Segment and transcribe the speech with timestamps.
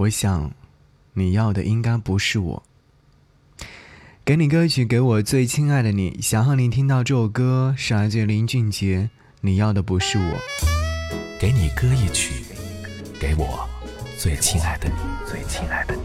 [0.00, 0.50] 我想，
[1.12, 2.62] 你要的应该不是我。
[4.24, 6.18] 给你歌曲，给我最亲爱的你。
[6.22, 9.10] 想和你听到这首歌，是来自林俊杰。
[9.42, 10.38] 你要的不是我。
[11.38, 12.46] 给你歌一曲，
[13.20, 13.68] 给我
[14.16, 14.94] 最亲爱的你，
[15.26, 16.00] 最亲爱的你。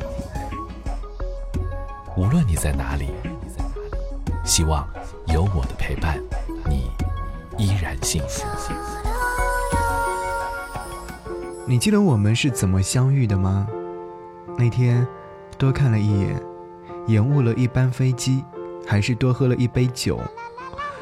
[2.18, 3.07] 无论你在哪里，
[4.43, 4.86] 希望
[5.27, 6.21] 有我的陪伴，
[6.70, 6.91] 你
[7.57, 8.43] 依然幸福。
[11.66, 13.66] 你记得我们是怎么相遇的吗？
[14.57, 15.05] 那天
[15.57, 16.41] 多看了一眼，
[17.07, 18.43] 延误了一班飞机，
[18.88, 20.20] 还是多喝了一杯酒，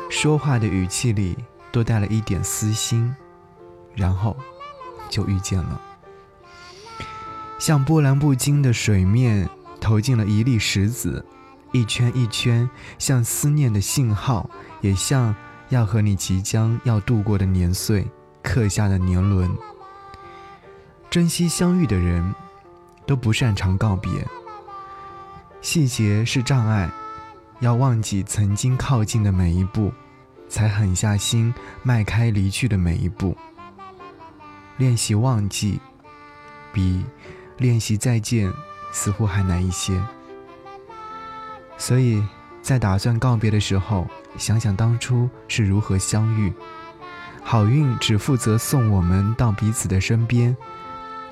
[0.10, 1.38] 说话的语气里
[1.72, 3.16] 多带了一点私心，
[3.96, 4.36] 然后
[5.10, 5.80] 就遇见了。
[7.60, 9.48] 像波澜不惊的水面
[9.80, 11.24] 投进了一粒石子，
[11.72, 14.50] 一圈一圈，像思念的信号，
[14.82, 15.34] 也像
[15.70, 18.08] 要和你即将要度过的年岁
[18.42, 19.50] 刻下的年轮。
[21.10, 22.34] 珍惜相遇的人，
[23.06, 24.12] 都不擅长告别。
[25.62, 26.90] 细节是障碍，
[27.60, 29.94] 要忘记曾经靠近的每一步，
[30.50, 33.38] 才狠下心迈开离去的每一步。
[34.78, 35.80] 练习忘记，
[36.72, 37.06] 比
[37.58, 38.52] 练习再见
[38.92, 40.02] 似乎还难一些。
[41.78, 42.24] 所以
[42.62, 44.08] 在打算告别的时候，
[44.38, 46.52] 想想当初是如何相遇。
[47.42, 50.56] 好运只负责送我们到彼此的身边。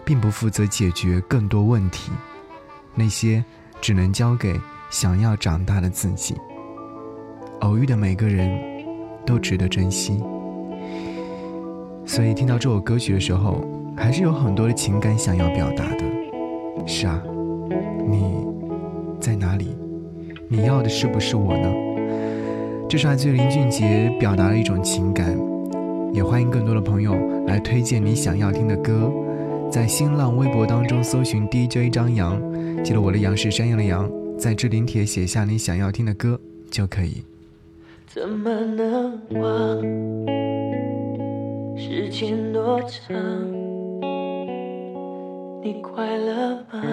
[0.04, 2.12] 并不负责解决更多问题，
[2.96, 3.44] 那些
[3.80, 6.36] 只能交给想要长大的自己。
[7.62, 8.60] 偶遇的每个人
[9.26, 10.22] 都值得珍惜，
[12.06, 13.64] 所以听到这首歌曲的时候，
[13.96, 16.04] 还是有很多的情感想要表达的。
[16.88, 17.22] 是啊，
[18.10, 18.46] 你
[19.20, 19.78] 在哪里？
[20.48, 21.70] 你要的是不是我呢？
[22.90, 25.38] 这是来自林俊杰表达的一种情感，
[26.12, 29.10] 也欢迎更多的朋友来推荐你想要听的歌。
[29.72, 32.38] 在新浪微博当中搜寻 DJ 张扬，
[32.84, 36.38] 记得我的杨是山羊的羊，在置顶帖写下你想要听的歌
[36.70, 37.24] 就可以。
[38.06, 39.82] 怎么能忘？
[41.78, 43.16] 时间多长？
[45.64, 46.84] 你快乐吗？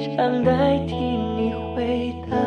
[0.00, 2.38] 想代替你回答。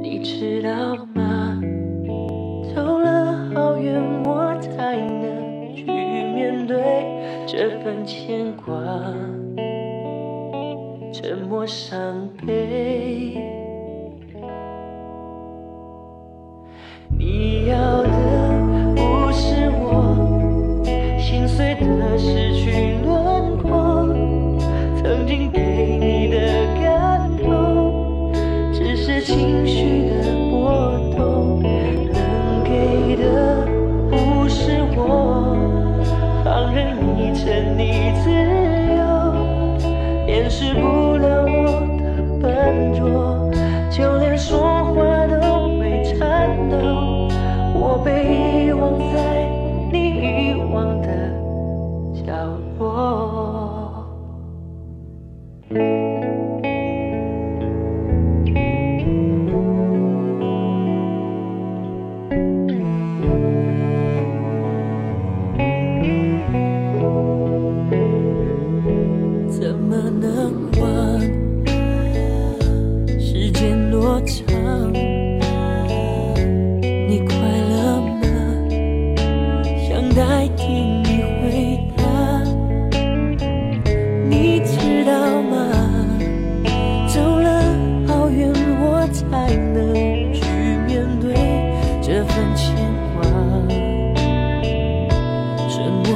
[0.00, 1.25] 你知道吗？
[8.06, 8.72] 牵挂，
[11.12, 13.55] 沉默伤悲。
[52.78, 52.82] 我
[69.50, 71.20] 怎么能忘？
[73.18, 74.55] 时间多长？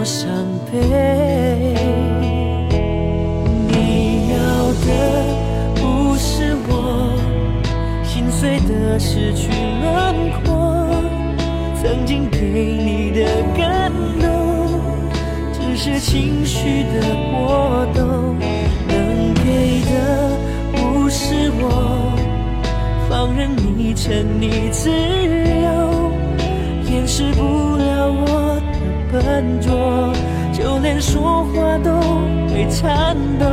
[0.05, 0.29] 伤
[0.71, 0.79] 悲。
[3.69, 4.37] 你要
[4.87, 4.89] 的
[5.77, 6.71] 不是我，
[8.05, 9.49] 心碎的失去
[9.83, 10.49] 轮廓，
[11.83, 13.25] 曾经给你的
[13.57, 14.81] 感动，
[15.53, 18.37] 只是情绪的波动。
[18.89, 19.93] 能给的
[20.73, 21.63] 不是我，
[23.09, 26.11] 放任你沉溺自由，
[26.91, 27.41] 掩饰不
[27.77, 28.50] 了我
[29.13, 30.13] 笨拙，
[30.53, 31.91] 就连说话都
[32.49, 33.47] 会颤抖。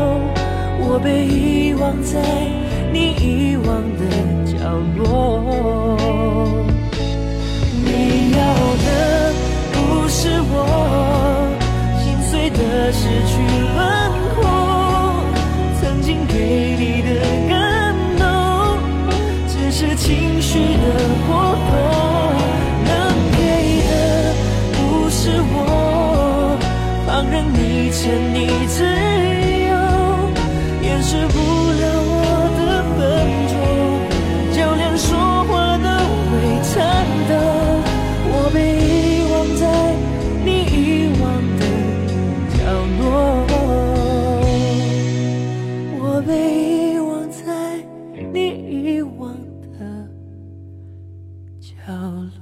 [0.80, 2.20] 我被遗忘在
[2.92, 3.68] 你遗忘
[3.98, 4.06] 的。
[4.60, 5.96] 角落，
[7.86, 8.38] 你要
[8.86, 8.88] 的
[9.72, 9.76] 不
[10.10, 10.54] 是我
[12.00, 13.32] 心碎的失去
[13.76, 13.78] 轮
[14.34, 14.38] 廓，
[15.80, 17.10] 曾经给你的
[17.48, 18.26] 感动，
[19.48, 20.84] 只是情绪的
[21.28, 21.97] 波动。
[27.18, 29.74] 放任你欠你自由，
[30.84, 31.34] 掩饰不
[31.74, 31.82] 了
[32.14, 32.16] 我
[32.60, 32.62] 的
[32.96, 33.02] 笨
[33.50, 33.58] 拙，
[34.54, 35.10] 就连说
[35.46, 35.88] 话都
[36.30, 36.32] 会
[36.62, 36.72] 颤
[37.28, 37.34] 抖。
[38.30, 39.66] 我被遗忘在
[40.46, 41.26] 你遗忘
[41.58, 41.62] 的
[42.54, 42.56] 角
[43.00, 43.02] 落，
[46.00, 46.30] 我被
[46.94, 47.42] 遗忘在
[48.32, 48.38] 你
[48.70, 49.34] 遗忘
[49.74, 49.76] 的
[51.60, 51.66] 角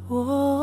[0.09, 0.54] 落。